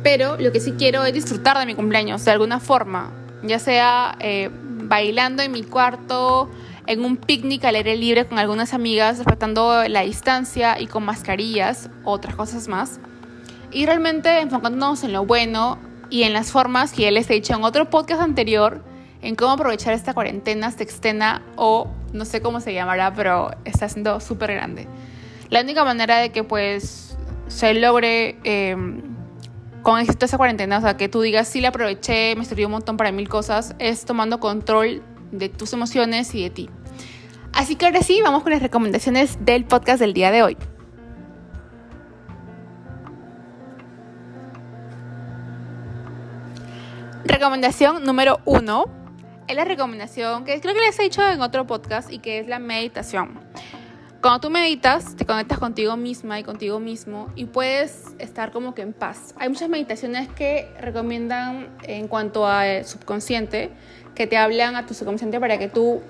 pero 0.02 0.36
lo 0.38 0.52
que 0.52 0.60
sí 0.60 0.74
quiero 0.78 1.04
es 1.04 1.12
disfrutar 1.12 1.58
de 1.58 1.66
mi 1.66 1.74
cumpleaños 1.74 2.24
de 2.24 2.30
alguna 2.30 2.60
forma, 2.60 3.12
ya 3.42 3.58
sea 3.58 4.16
eh, 4.20 4.50
bailando 4.52 5.42
en 5.42 5.52
mi 5.52 5.62
cuarto, 5.62 6.50
en 6.86 7.04
un 7.04 7.16
picnic 7.16 7.64
al 7.64 7.76
aire 7.76 7.96
libre 7.96 8.26
con 8.26 8.38
algunas 8.38 8.74
amigas, 8.74 9.18
respetando 9.18 9.86
la 9.88 10.00
distancia 10.02 10.80
y 10.80 10.86
con 10.86 11.04
mascarillas, 11.04 11.90
otras 12.04 12.34
cosas 12.34 12.68
más. 12.68 13.00
Y 13.70 13.86
realmente 13.86 14.40
enfocándonos 14.40 15.04
en 15.04 15.12
lo 15.12 15.24
bueno 15.24 15.78
y 16.08 16.24
en 16.24 16.32
las 16.32 16.50
formas 16.50 16.92
que 16.92 17.02
ya 17.02 17.10
les 17.10 17.30
he 17.30 17.34
dicho 17.34 17.54
en 17.54 17.62
otro 17.62 17.88
podcast 17.90 18.20
anterior, 18.20 18.82
en 19.22 19.36
cómo 19.36 19.52
aprovechar 19.52 19.92
esta 19.92 20.14
cuarentena 20.14 20.70
sextena 20.70 21.42
o 21.56 21.88
no 22.12 22.24
sé 22.24 22.40
cómo 22.40 22.60
se 22.60 22.72
llamará, 22.74 23.14
pero 23.14 23.50
está 23.64 23.88
siendo 23.88 24.18
súper 24.18 24.54
grande. 24.54 24.88
La 25.50 25.60
única 25.60 25.84
manera 25.84 26.18
de 26.18 26.32
que 26.32 26.42
pues 26.42 27.16
se 27.48 27.74
logre... 27.74 28.38
Eh, 28.44 28.76
con 29.82 29.98
éxito 29.98 30.26
esa 30.26 30.36
cuarentena, 30.36 30.78
o 30.78 30.80
sea, 30.80 30.96
que 30.96 31.08
tú 31.08 31.20
digas, 31.20 31.48
sí 31.48 31.60
la 31.60 31.68
aproveché, 31.68 32.34
me 32.36 32.44
sirvió 32.44 32.66
un 32.66 32.72
montón 32.72 32.96
para 32.96 33.12
mil 33.12 33.28
cosas, 33.28 33.74
es 33.78 34.04
tomando 34.04 34.40
control 34.40 35.02
de 35.32 35.48
tus 35.48 35.72
emociones 35.72 36.34
y 36.34 36.42
de 36.42 36.50
ti. 36.50 36.70
Así 37.52 37.76
que 37.76 37.86
ahora 37.86 38.02
sí, 38.02 38.20
vamos 38.22 38.42
con 38.42 38.52
las 38.52 38.62
recomendaciones 38.62 39.38
del 39.44 39.64
podcast 39.64 40.00
del 40.00 40.12
día 40.12 40.30
de 40.30 40.42
hoy. 40.42 40.56
Recomendación 47.24 48.04
número 48.04 48.40
uno 48.44 48.86
es 49.46 49.56
la 49.56 49.64
recomendación 49.64 50.44
que 50.44 50.60
creo 50.60 50.74
que 50.74 50.80
les 50.80 50.98
he 50.98 51.04
dicho 51.04 51.28
en 51.28 51.40
otro 51.40 51.66
podcast 51.66 52.10
y 52.12 52.18
que 52.18 52.38
es 52.38 52.46
la 52.46 52.58
meditación. 52.58 53.40
Cuando 54.20 54.40
tú 54.40 54.50
meditas, 54.50 55.16
te 55.16 55.24
conectas 55.24 55.58
contigo 55.58 55.96
misma 55.96 56.38
y 56.38 56.42
contigo 56.42 56.78
mismo 56.78 57.32
y 57.36 57.46
puedes 57.46 58.04
estar 58.18 58.50
como 58.50 58.74
que 58.74 58.82
en 58.82 58.92
paz. 58.92 59.34
Hay 59.38 59.48
muchas 59.48 59.70
meditaciones 59.70 60.28
que 60.28 60.68
recomiendan 60.78 61.70
en 61.84 62.06
cuanto 62.06 62.46
a 62.46 62.84
subconsciente, 62.84 63.70
que 64.14 64.26
te 64.26 64.36
hablan 64.36 64.76
a 64.76 64.84
tu 64.84 64.92
subconsciente 64.92 65.40
para 65.40 65.58
que 65.58 65.68
tú 65.68 66.02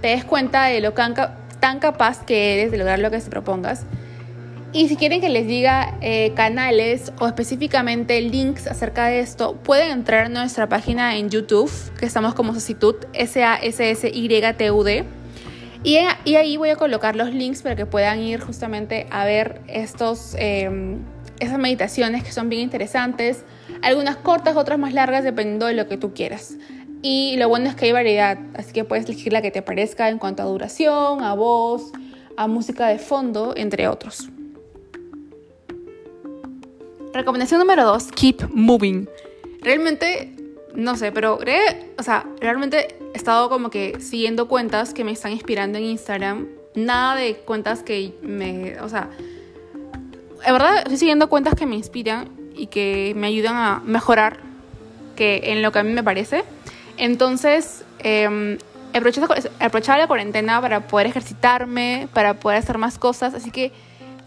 te 0.00 0.08
des 0.08 0.24
cuenta 0.24 0.64
de 0.64 0.80
lo 0.80 0.94
tan, 0.94 1.80
capaz 1.80 2.24
que 2.24 2.54
eres 2.54 2.70
de 2.70 2.78
lograr 2.78 2.98
lo 2.98 3.10
que 3.10 3.18
te 3.18 3.28
propongas. 3.28 3.84
Y 4.72 4.88
si 4.88 4.96
quieren 4.96 5.20
que 5.20 5.28
les 5.28 5.46
diga 5.46 5.98
eh, 6.00 6.32
canales 6.34 7.12
o 7.20 7.26
específicamente 7.26 8.22
links 8.22 8.68
acerca 8.68 9.08
de 9.08 9.20
esto, 9.20 9.56
pueden 9.56 9.90
entrar 9.90 10.26
a 10.26 10.28
nuestra 10.30 10.66
página 10.66 11.18
en 11.18 11.28
YouTube, 11.28 11.70
que 11.98 12.06
estamos 12.06 12.32
como 12.32 12.54
Sasitud, 12.54 12.94
S-A-S-S-Y-T-U-D 13.12 14.96
Y, 14.98 15.19
ahí 15.84 16.56
voy 16.56 16.70
a 16.70 16.76
colocar 16.76 17.16
los 17.16 17.32
links 17.32 17.62
para 17.62 17.76
que 17.76 17.86
puedan 17.86 18.20
ir 18.20 18.40
justamente 18.40 19.06
a 19.10 19.24
ver 19.24 19.60
estos, 19.66 20.34
em, 20.38 20.98
esas 21.38 21.58
meditaciones 21.58 22.22
que 22.22 22.32
son 22.32 22.48
bien 22.48 22.62
interesantes. 22.62 23.44
Algunas 23.82 24.16
cortas, 24.16 24.56
otras 24.56 24.78
más 24.78 24.92
largas, 24.92 25.24
dependiendo 25.24 25.66
de 25.66 25.74
lo 25.74 25.88
que 25.88 25.96
tú 25.96 26.12
quieras. 26.12 26.56
Y 27.02 27.36
lo 27.38 27.48
bueno 27.48 27.68
es 27.68 27.74
que 27.76 27.86
hay 27.86 27.92
variedad, 27.92 28.38
así 28.54 28.72
que 28.72 28.84
puedes 28.84 29.06
elegir 29.06 29.32
la 29.32 29.40
que 29.40 29.50
te 29.50 29.62
parezca 29.62 30.10
en 30.10 30.18
cuanto 30.18 30.42
a 30.42 30.46
duración, 30.46 31.22
a 31.22 31.34
voz, 31.34 31.92
a 32.36 32.46
música 32.46 32.88
de 32.88 32.98
fondo, 32.98 33.54
entre 33.56 33.88
otros. 33.88 34.28
Recomendación 37.14 37.58
número 37.58 37.84
2, 37.86 38.12
keep 38.12 38.42
moving. 38.52 39.08
Realmente, 39.62 40.32
no 40.74 40.96
sé, 40.96 41.12
pero 41.12 41.38
o 41.98 42.02
sea, 42.02 42.26
realmente 42.40 42.96
he 43.12 43.16
estado 43.16 43.48
como 43.48 43.70
que 43.70 44.00
siguiendo 44.00 44.48
cuentas 44.48 44.94
que 44.94 45.04
me 45.04 45.12
están 45.12 45.32
inspirando 45.32 45.78
en 45.78 45.84
Instagram. 45.84 46.46
Nada 46.74 47.16
de 47.16 47.36
cuentas 47.36 47.82
que 47.82 48.14
me, 48.22 48.78
o 48.80 48.88
sea, 48.88 49.08
de 50.44 50.52
verdad 50.52 50.78
estoy 50.78 50.96
siguiendo 50.96 51.28
cuentas 51.28 51.54
que 51.54 51.66
me 51.66 51.76
inspiran 51.76 52.28
y 52.54 52.66
que 52.66 53.12
me 53.16 53.26
ayudan 53.26 53.56
a 53.56 53.82
mejorar 53.84 54.38
que 55.16 55.40
en 55.44 55.62
lo 55.62 55.72
que 55.72 55.80
a 55.80 55.82
mí 55.82 55.92
me 55.92 56.02
parece. 56.02 56.44
Entonces, 56.96 57.84
eh, 57.98 58.58
aprovechaba 58.92 59.98
la 59.98 60.06
cuarentena 60.06 60.60
para 60.60 60.86
poder 60.86 61.06
ejercitarme, 61.06 62.08
para 62.12 62.34
poder 62.34 62.58
hacer 62.58 62.78
más 62.78 62.98
cosas. 62.98 63.34
Así 63.34 63.50
que 63.50 63.72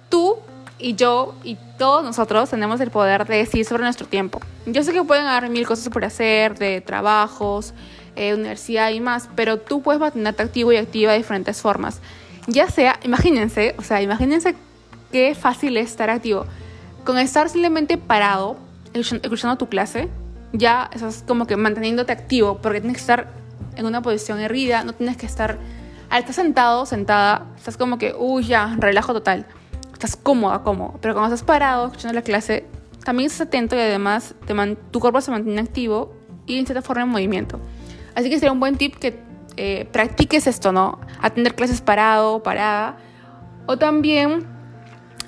tú 0.09 0.37
y 0.79 0.95
yo 0.95 1.35
y 1.43 1.57
todos 1.77 2.03
nosotros 2.03 2.49
tenemos 2.49 2.79
el 2.81 2.91
poder 2.91 3.25
de 3.25 3.37
decidir 3.37 3.65
sobre 3.65 3.83
nuestro 3.83 4.07
tiempo. 4.07 4.39
Yo 4.65 4.83
sé 4.83 4.93
que 4.93 5.03
pueden 5.03 5.25
haber 5.25 5.49
mil 5.49 5.67
cosas 5.67 5.89
por 5.89 6.05
hacer, 6.05 6.57
de 6.57 6.79
trabajos, 6.81 7.73
eh, 8.15 8.33
universidad 8.33 8.91
y 8.91 8.99
más, 8.99 9.29
pero 9.35 9.59
tú 9.59 9.81
puedes 9.81 9.99
mantenerte 9.99 10.43
activo 10.43 10.71
y 10.71 10.77
activa 10.77 11.11
de 11.11 11.17
diferentes 11.17 11.61
formas. 11.61 11.99
Ya 12.47 12.69
sea, 12.69 12.99
imagínense, 13.03 13.75
o 13.77 13.81
sea, 13.81 14.01
imagínense 14.01 14.55
qué 15.11 15.35
fácil 15.35 15.75
es 15.77 15.91
estar 15.91 16.09
activo. 16.09 16.45
Con 17.03 17.17
estar 17.17 17.49
simplemente 17.49 17.97
parado, 17.97 18.57
escuchando 18.93 19.57
tu 19.57 19.67
clase, 19.67 20.09
ya 20.53 20.89
estás 20.93 21.23
como 21.27 21.47
que 21.47 21.57
manteniéndote 21.57 22.11
activo, 22.11 22.59
porque 22.61 22.79
tienes 22.79 22.97
que 22.97 23.01
estar 23.01 23.27
en 23.75 23.85
una 23.85 24.01
posición 24.01 24.39
erguida, 24.39 24.83
no 24.83 24.93
tienes 24.93 25.17
que 25.17 25.25
estar, 25.25 25.57
al 26.09 26.19
estar 26.19 26.35
sentado, 26.35 26.85
sentada, 26.85 27.47
estás 27.57 27.75
como 27.75 27.97
que, 27.97 28.15
uy, 28.17 28.45
ya, 28.45 28.75
relajo 28.77 29.13
total, 29.13 29.45
estás 29.91 30.15
cómoda, 30.15 30.63
cómodo, 30.63 30.99
pero 31.01 31.13
cuando 31.15 31.33
estás 31.33 31.45
parado, 31.45 31.87
escuchando 31.87 32.13
la 32.13 32.21
clase, 32.21 32.65
también 33.03 33.27
estás 33.27 33.47
atento 33.47 33.75
y 33.75 33.79
además 33.79 34.35
tu 34.91 34.99
cuerpo 34.99 35.21
se 35.21 35.31
mantiene 35.31 35.61
activo 35.61 36.15
y 36.45 36.57
en 36.57 36.65
cierta 36.65 36.81
forma 36.81 37.03
en 37.03 37.09
movimiento. 37.09 37.59
Así 38.15 38.29
que 38.29 38.35
sería 38.35 38.51
un 38.51 38.59
buen 38.59 38.77
tip 38.77 38.95
que 38.95 39.19
eh, 39.57 39.87
practiques 39.91 40.47
esto, 40.47 40.71
¿no? 40.71 40.99
Atender 41.21 41.55
clases 41.55 41.81
parado, 41.81 42.41
parada, 42.43 42.97
o 43.65 43.77
también 43.77 44.47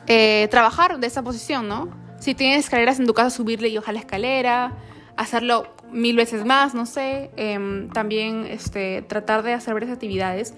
eh, 0.08 0.48
trabajar 0.50 1.00
de 1.00 1.08
esa 1.08 1.24
posición, 1.24 1.68
¿no? 1.68 1.90
Si 2.20 2.34
tienes 2.34 2.66
escaleras 2.66 3.00
en 3.00 3.06
tu 3.06 3.14
casa, 3.14 3.30
subirle 3.30 3.70
y 3.70 3.78
ojalá 3.78 4.00
escalera, 4.00 4.74
hacerlo 5.16 5.68
mil 5.92 6.16
veces 6.16 6.46
más, 6.46 6.74
no 6.74 6.86
sé. 6.86 7.32
Em, 7.38 7.90
también 7.90 8.46
este, 8.50 9.04
tratar 9.04 9.44
de 9.44 9.54
hacer 9.54 9.74
varias 9.74 9.92
actividades. 9.92 10.54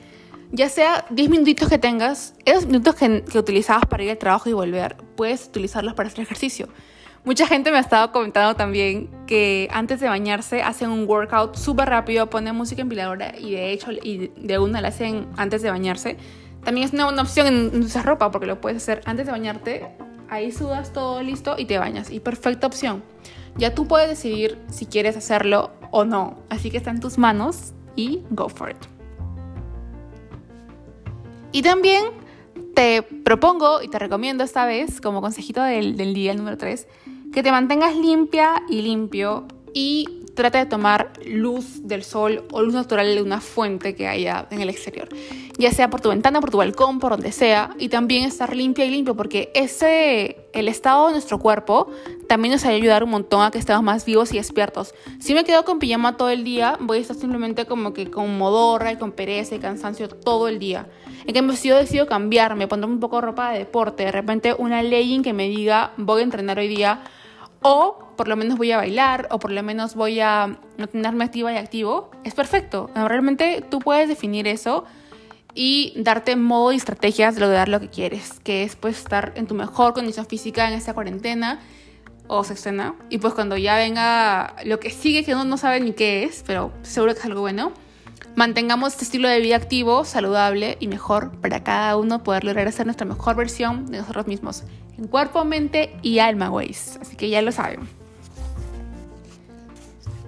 Ya 0.51 0.69
sea 0.69 1.05
10 1.09 1.29
minutitos 1.29 1.67
que 1.67 1.77
tengas, 1.77 2.35
esos 2.45 2.67
minutos 2.67 2.95
que, 2.95 3.23
que, 3.25 3.37
utilizabas 3.37 3.85
para 3.85 4.03
ir 4.03 4.11
al 4.11 4.17
trabajo 4.17 4.49
y 4.49 4.53
volver, 4.53 4.95
puedes 5.17 5.47
utilizarlos 5.47 5.93
para 5.93 6.07
hacer 6.07 6.21
ejercicio. 6.21 6.69
Mucha 7.23 7.45
gente 7.45 7.71
me 7.71 7.77
ha 7.77 7.81
estado 7.81 8.11
comentando 8.11 8.55
también 8.55 9.09
que 9.27 9.67
antes 9.71 9.99
de 9.99 10.07
bañarse 10.07 10.61
hacen 10.61 10.89
un 10.89 11.07
workout 11.07 11.55
súper 11.55 11.89
rápido, 11.89 12.29
ponen 12.29 12.55
música 12.55 12.81
empiladora 12.81 13.37
y 13.37 13.51
de 13.51 13.71
hecho 13.71 13.91
y 13.91 14.31
de 14.37 14.59
una 14.59 14.79
la 14.81 14.89
hacen 14.89 15.27
antes 15.35 15.61
de 15.61 15.69
bañarse. 15.69 16.17
También 16.63 16.87
es 16.87 16.93
una 16.93 17.05
buena 17.05 17.21
opción 17.21 17.47
en 17.47 17.83
usar 17.83 18.05
ropa 18.05 18.31
porque 18.31 18.47
lo 18.47 18.61
puedes 18.61 18.77
hacer 18.77 19.01
antes 19.05 19.25
de 19.25 19.31
bañarte. 19.31 19.87
Ahí 20.29 20.51
sudas 20.51 20.91
todo 20.91 21.21
listo 21.21 21.55
y 21.57 21.65
te 21.65 21.77
bañas. 21.77 22.11
Y 22.11 22.19
perfecta 22.19 22.67
opción. 22.67 23.03
Ya 23.55 23.73
tú 23.73 23.87
puedes 23.87 24.09
decidir 24.09 24.57
si 24.69 24.85
quieres 24.85 25.15
hacerlo 25.15 25.71
o 25.91 26.03
no. 26.03 26.43
Así 26.49 26.69
que 26.69 26.77
está 26.77 26.91
en 26.91 26.99
tus 26.99 27.17
manos 27.17 27.73
y 27.95 28.23
go 28.29 28.49
for 28.49 28.71
it. 28.71 28.77
Y 31.51 31.61
también 31.61 32.05
te 32.77 33.01
propongo 33.01 33.81
y 33.81 33.87
te 33.87 33.97
recomiendo 33.97 34.43
esta 34.43 34.67
vez, 34.67 35.01
como 35.01 35.19
consejito 35.19 35.63
del, 35.63 35.95
día 36.13 36.35
número 36.35 36.59
3, 36.59 36.87
que 37.33 37.41
te 37.41 37.51
mantengas 37.51 37.95
limpia 37.95 38.61
y 38.69 38.83
limpio 38.83 39.47
y 39.73 40.25
trata 40.37 40.59
de 40.59 40.67
tomar 40.67 41.11
luz 41.25 41.87
del 41.87 42.03
sol 42.03 42.45
o 42.51 42.61
luz 42.61 42.75
natural 42.75 43.13
de 43.13 43.23
una 43.23 43.41
fuente 43.41 43.95
que 43.95 44.07
haya 44.07 44.47
en 44.51 44.61
el 44.61 44.69
exterior, 44.69 45.09
ya 45.57 45.71
sea 45.71 45.89
por 45.89 45.99
tu 45.99 46.09
ventana, 46.09 46.39
por 46.39 46.51
tu 46.51 46.59
balcón, 46.59 46.99
por 46.99 47.11
donde 47.11 47.31
sea, 47.31 47.71
y 47.79 47.89
también 47.89 48.23
estar 48.23 48.55
limpia 48.55 48.85
y 48.85 48.91
limpio, 48.91 49.15
porque 49.15 49.51
ese, 49.55 50.47
el 50.53 50.67
estado 50.67 51.07
de 51.07 51.13
nuestro 51.13 51.39
cuerpo 51.39 51.91
también 52.29 52.53
nos 52.53 52.63
va 52.63 52.69
a 52.69 52.73
ayudar 52.73 53.03
un 53.03 53.09
montón 53.09 53.41
a 53.41 53.49
que 53.49 53.57
estemos 53.57 53.81
más 53.81 54.05
vivos 54.05 54.31
y 54.31 54.37
despiertos. 54.37 54.93
Si 55.19 55.33
me 55.33 55.43
quedo 55.43 55.65
con 55.65 55.79
pijama 55.79 56.17
todo 56.17 56.29
el 56.29 56.43
día, 56.43 56.77
voy 56.79 56.99
a 56.99 57.01
estar 57.01 57.17
simplemente 57.17 57.65
como 57.65 57.93
que 57.93 58.11
con 58.11 58.37
modorra 58.37 58.91
y 58.91 58.97
con 58.97 59.13
pereza 59.13 59.55
y 59.55 59.59
cansancio 59.59 60.07
todo 60.07 60.47
el 60.47 60.59
día. 60.59 60.87
En 61.25 61.33
cambio, 61.33 61.57
si 61.57 61.69
yo 61.69 61.77
decido 61.77 62.05
cambiarme, 62.05 62.67
ponerme 62.67 62.93
un 62.93 62.99
poco 62.99 63.15
de 63.15 63.23
ropa 63.23 63.51
de 63.51 63.59
deporte, 63.59 64.03
de 64.05 64.11
repente 64.11 64.53
una 64.55 64.83
legging 64.83 65.23
que 65.23 65.33
me 65.33 65.49
diga 65.49 65.93
voy 65.97 66.21
a 66.21 66.23
entrenar 66.23 66.59
hoy 66.59 66.67
día, 66.67 67.01
o 67.61 68.13
por 68.15 68.27
lo 68.27 68.35
menos 68.35 68.57
voy 68.57 68.71
a 68.71 68.77
bailar, 68.77 69.27
o 69.31 69.39
por 69.39 69.51
lo 69.51 69.61
menos 69.63 69.95
voy 69.95 70.19
a 70.19 70.59
mantenerme 70.77 71.25
activa 71.25 71.53
y 71.53 71.57
activo, 71.57 72.11
es 72.23 72.33
perfecto. 72.33 72.89
Realmente 72.95 73.63
tú 73.69 73.79
puedes 73.79 74.07
definir 74.07 74.47
eso 74.47 74.85
y 75.53 75.93
darte 75.97 76.35
modo 76.35 76.71
y 76.71 76.75
estrategias 76.75 77.35
de 77.35 77.41
lograr 77.41 77.69
lo 77.69 77.79
que 77.79 77.89
quieres, 77.89 78.39
que 78.43 78.63
es 78.63 78.75
pues 78.75 78.97
estar 78.97 79.33
en 79.35 79.47
tu 79.47 79.55
mejor 79.55 79.93
condición 79.93 80.25
física 80.25 80.67
en 80.67 80.73
esta 80.73 80.93
cuarentena 80.93 81.59
o 82.27 82.43
sexena. 82.43 82.95
Y 83.09 83.19
pues 83.19 83.33
cuando 83.33 83.57
ya 83.57 83.75
venga 83.75 84.55
lo 84.65 84.79
que 84.79 84.89
sigue, 84.89 85.23
que 85.23 85.33
uno 85.33 85.45
no 85.45 85.57
sabe 85.57 85.79
ni 85.79 85.93
qué 85.93 86.23
es, 86.23 86.43
pero 86.45 86.71
seguro 86.83 87.13
que 87.13 87.19
es 87.19 87.25
algo 87.25 87.41
bueno, 87.41 87.71
mantengamos 88.37 88.93
este 88.93 89.03
estilo 89.03 89.27
de 89.27 89.41
vida 89.41 89.55
activo, 89.55 90.05
saludable 90.05 90.77
y 90.79 90.87
mejor 90.87 91.31
para 91.41 91.63
cada 91.63 91.97
uno 91.97 92.21
poder 92.23 92.43
lograr 92.43 92.71
ser 92.71 92.85
nuestra 92.85 93.05
mejor 93.05 93.35
versión 93.35 93.87
de 93.87 93.97
nosotros 93.97 94.27
mismos, 94.27 94.63
en 94.95 95.07
cuerpo, 95.07 95.43
mente 95.43 95.95
y 96.03 96.19
alma, 96.19 96.51
ways. 96.51 96.99
Así 97.01 97.15
que 97.15 97.29
ya 97.29 97.41
lo 97.41 97.51
saben. 97.51 97.79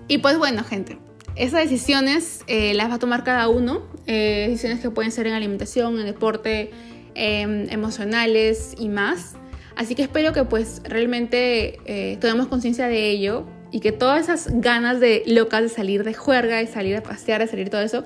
Y 0.08 0.18
pues 0.18 0.40
bueno, 0.40 0.64
gente, 0.64 0.98
esas 1.36 1.62
decisiones 1.62 2.44
eh, 2.48 2.74
las 2.74 2.90
va 2.90 2.96
a 2.96 3.00
tomar 3.00 3.24
cada 3.24 3.48
uno, 3.48 3.84
eh, 4.08 4.48
decisiones 4.50 4.80
que 4.80 4.90
pueden 4.90 5.12
ser 5.12 5.28
en 5.28 5.34
alimentación, 5.34 6.00
en 6.00 6.08
deporte, 6.08 6.72
em, 7.14 7.70
emocionales 7.70 8.74
y 8.80 8.90
más. 8.90 9.36
Así 9.76 9.94
que 9.94 10.02
espero 10.02 10.34
que 10.34 10.46
pues 10.46 10.82
realmente 10.84 11.80
eh, 11.86 12.18
tomemos 12.20 12.48
conciencia 12.48 12.88
de 12.88 13.08
ello 13.12 13.46
y 13.72 13.80
que 13.80 13.92
todas 13.92 14.24
esas 14.24 14.50
ganas 14.62 15.00
de 15.00 15.24
locas 15.26 15.62
de 15.62 15.70
salir 15.70 16.04
de 16.04 16.14
juerga, 16.14 16.58
de 16.58 16.68
salir 16.68 16.96
a 16.98 17.04
pasear, 17.04 17.42
de 17.42 17.48
salir 17.48 17.70
todo 17.70 17.82
eso, 17.82 18.04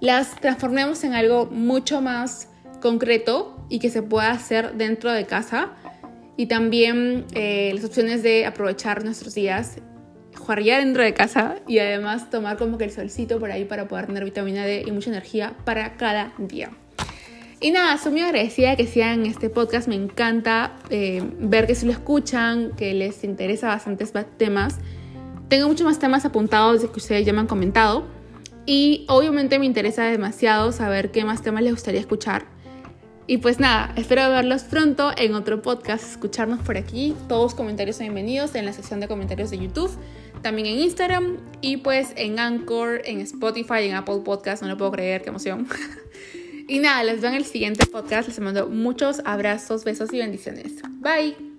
las 0.00 0.36
transformemos 0.36 1.04
en 1.04 1.14
algo 1.14 1.46
mucho 1.46 2.00
más 2.00 2.48
concreto 2.80 3.64
y 3.68 3.78
que 3.78 3.90
se 3.90 4.02
pueda 4.02 4.30
hacer 4.30 4.74
dentro 4.74 5.12
de 5.12 5.26
casa. 5.26 5.70
Y 6.36 6.46
también 6.46 7.26
eh, 7.34 7.70
las 7.74 7.84
opciones 7.84 8.22
de 8.22 8.46
aprovechar 8.46 9.04
nuestros 9.04 9.34
días, 9.34 9.76
jugar 10.36 10.62
dentro 10.64 11.02
de 11.02 11.12
casa 11.12 11.56
y 11.66 11.78
además 11.78 12.30
tomar 12.30 12.56
como 12.56 12.78
que 12.78 12.84
el 12.84 12.90
solcito 12.90 13.38
por 13.38 13.50
ahí 13.50 13.64
para 13.64 13.88
poder 13.88 14.06
tener 14.06 14.24
vitamina 14.24 14.64
D 14.64 14.84
y 14.86 14.90
mucha 14.90 15.10
energía 15.10 15.54
para 15.64 15.96
cada 15.96 16.32
día. 16.38 16.70
Y 17.62 17.72
nada, 17.72 17.98
soy 17.98 18.12
muy 18.12 18.22
agradecida 18.22 18.74
que 18.74 18.86
sigan 18.86 19.26
este 19.26 19.50
podcast. 19.50 19.86
Me 19.86 19.94
encanta 19.94 20.78
eh, 20.88 21.22
ver 21.38 21.66
que 21.66 21.74
se 21.74 21.84
lo 21.84 21.92
escuchan, 21.92 22.74
que 22.74 22.94
les 22.94 23.22
interesa 23.22 23.68
bastantes 23.68 24.14
temas. 24.38 24.78
Tengo 25.48 25.68
muchos 25.68 25.84
más 25.84 25.98
temas 25.98 26.24
apuntados 26.24 26.80
de 26.80 26.88
que 26.88 26.96
ustedes 26.96 27.26
ya 27.26 27.34
me 27.34 27.40
han 27.40 27.46
comentado. 27.46 28.06
Y 28.64 29.04
obviamente 29.08 29.58
me 29.58 29.66
interesa 29.66 30.04
demasiado 30.04 30.72
saber 30.72 31.10
qué 31.10 31.26
más 31.26 31.42
temas 31.42 31.62
les 31.62 31.74
gustaría 31.74 32.00
escuchar. 32.00 32.46
Y 33.26 33.36
pues 33.36 33.60
nada, 33.60 33.92
espero 33.94 34.22
verlos 34.30 34.62
pronto 34.62 35.12
en 35.18 35.34
otro 35.34 35.60
podcast, 35.60 36.02
escucharnos 36.12 36.60
por 36.60 36.78
aquí. 36.78 37.14
Todos 37.28 37.54
comentarios 37.54 37.96
son 37.96 38.06
bienvenidos 38.06 38.54
en 38.54 38.64
la 38.64 38.72
sección 38.72 39.00
de 39.00 39.06
comentarios 39.06 39.50
de 39.50 39.58
YouTube, 39.58 39.90
también 40.40 40.66
en 40.66 40.78
Instagram 40.78 41.36
y 41.60 41.76
pues 41.76 42.14
en 42.16 42.38
Anchor, 42.38 43.02
en 43.04 43.20
Spotify, 43.20 43.82
en 43.82 43.96
Apple 43.96 44.22
Podcast. 44.24 44.62
No 44.62 44.68
lo 44.68 44.78
puedo 44.78 44.92
creer, 44.92 45.20
qué 45.20 45.28
emoción. 45.28 45.68
Y 46.70 46.78
nada, 46.78 47.02
les 47.02 47.20
veo 47.20 47.30
en 47.30 47.36
el 47.36 47.44
siguiente 47.44 47.84
podcast. 47.84 48.28
Les 48.28 48.38
mando 48.38 48.68
muchos 48.68 49.20
abrazos, 49.24 49.82
besos 49.82 50.12
y 50.12 50.18
bendiciones. 50.18 50.74
Bye. 51.00 51.49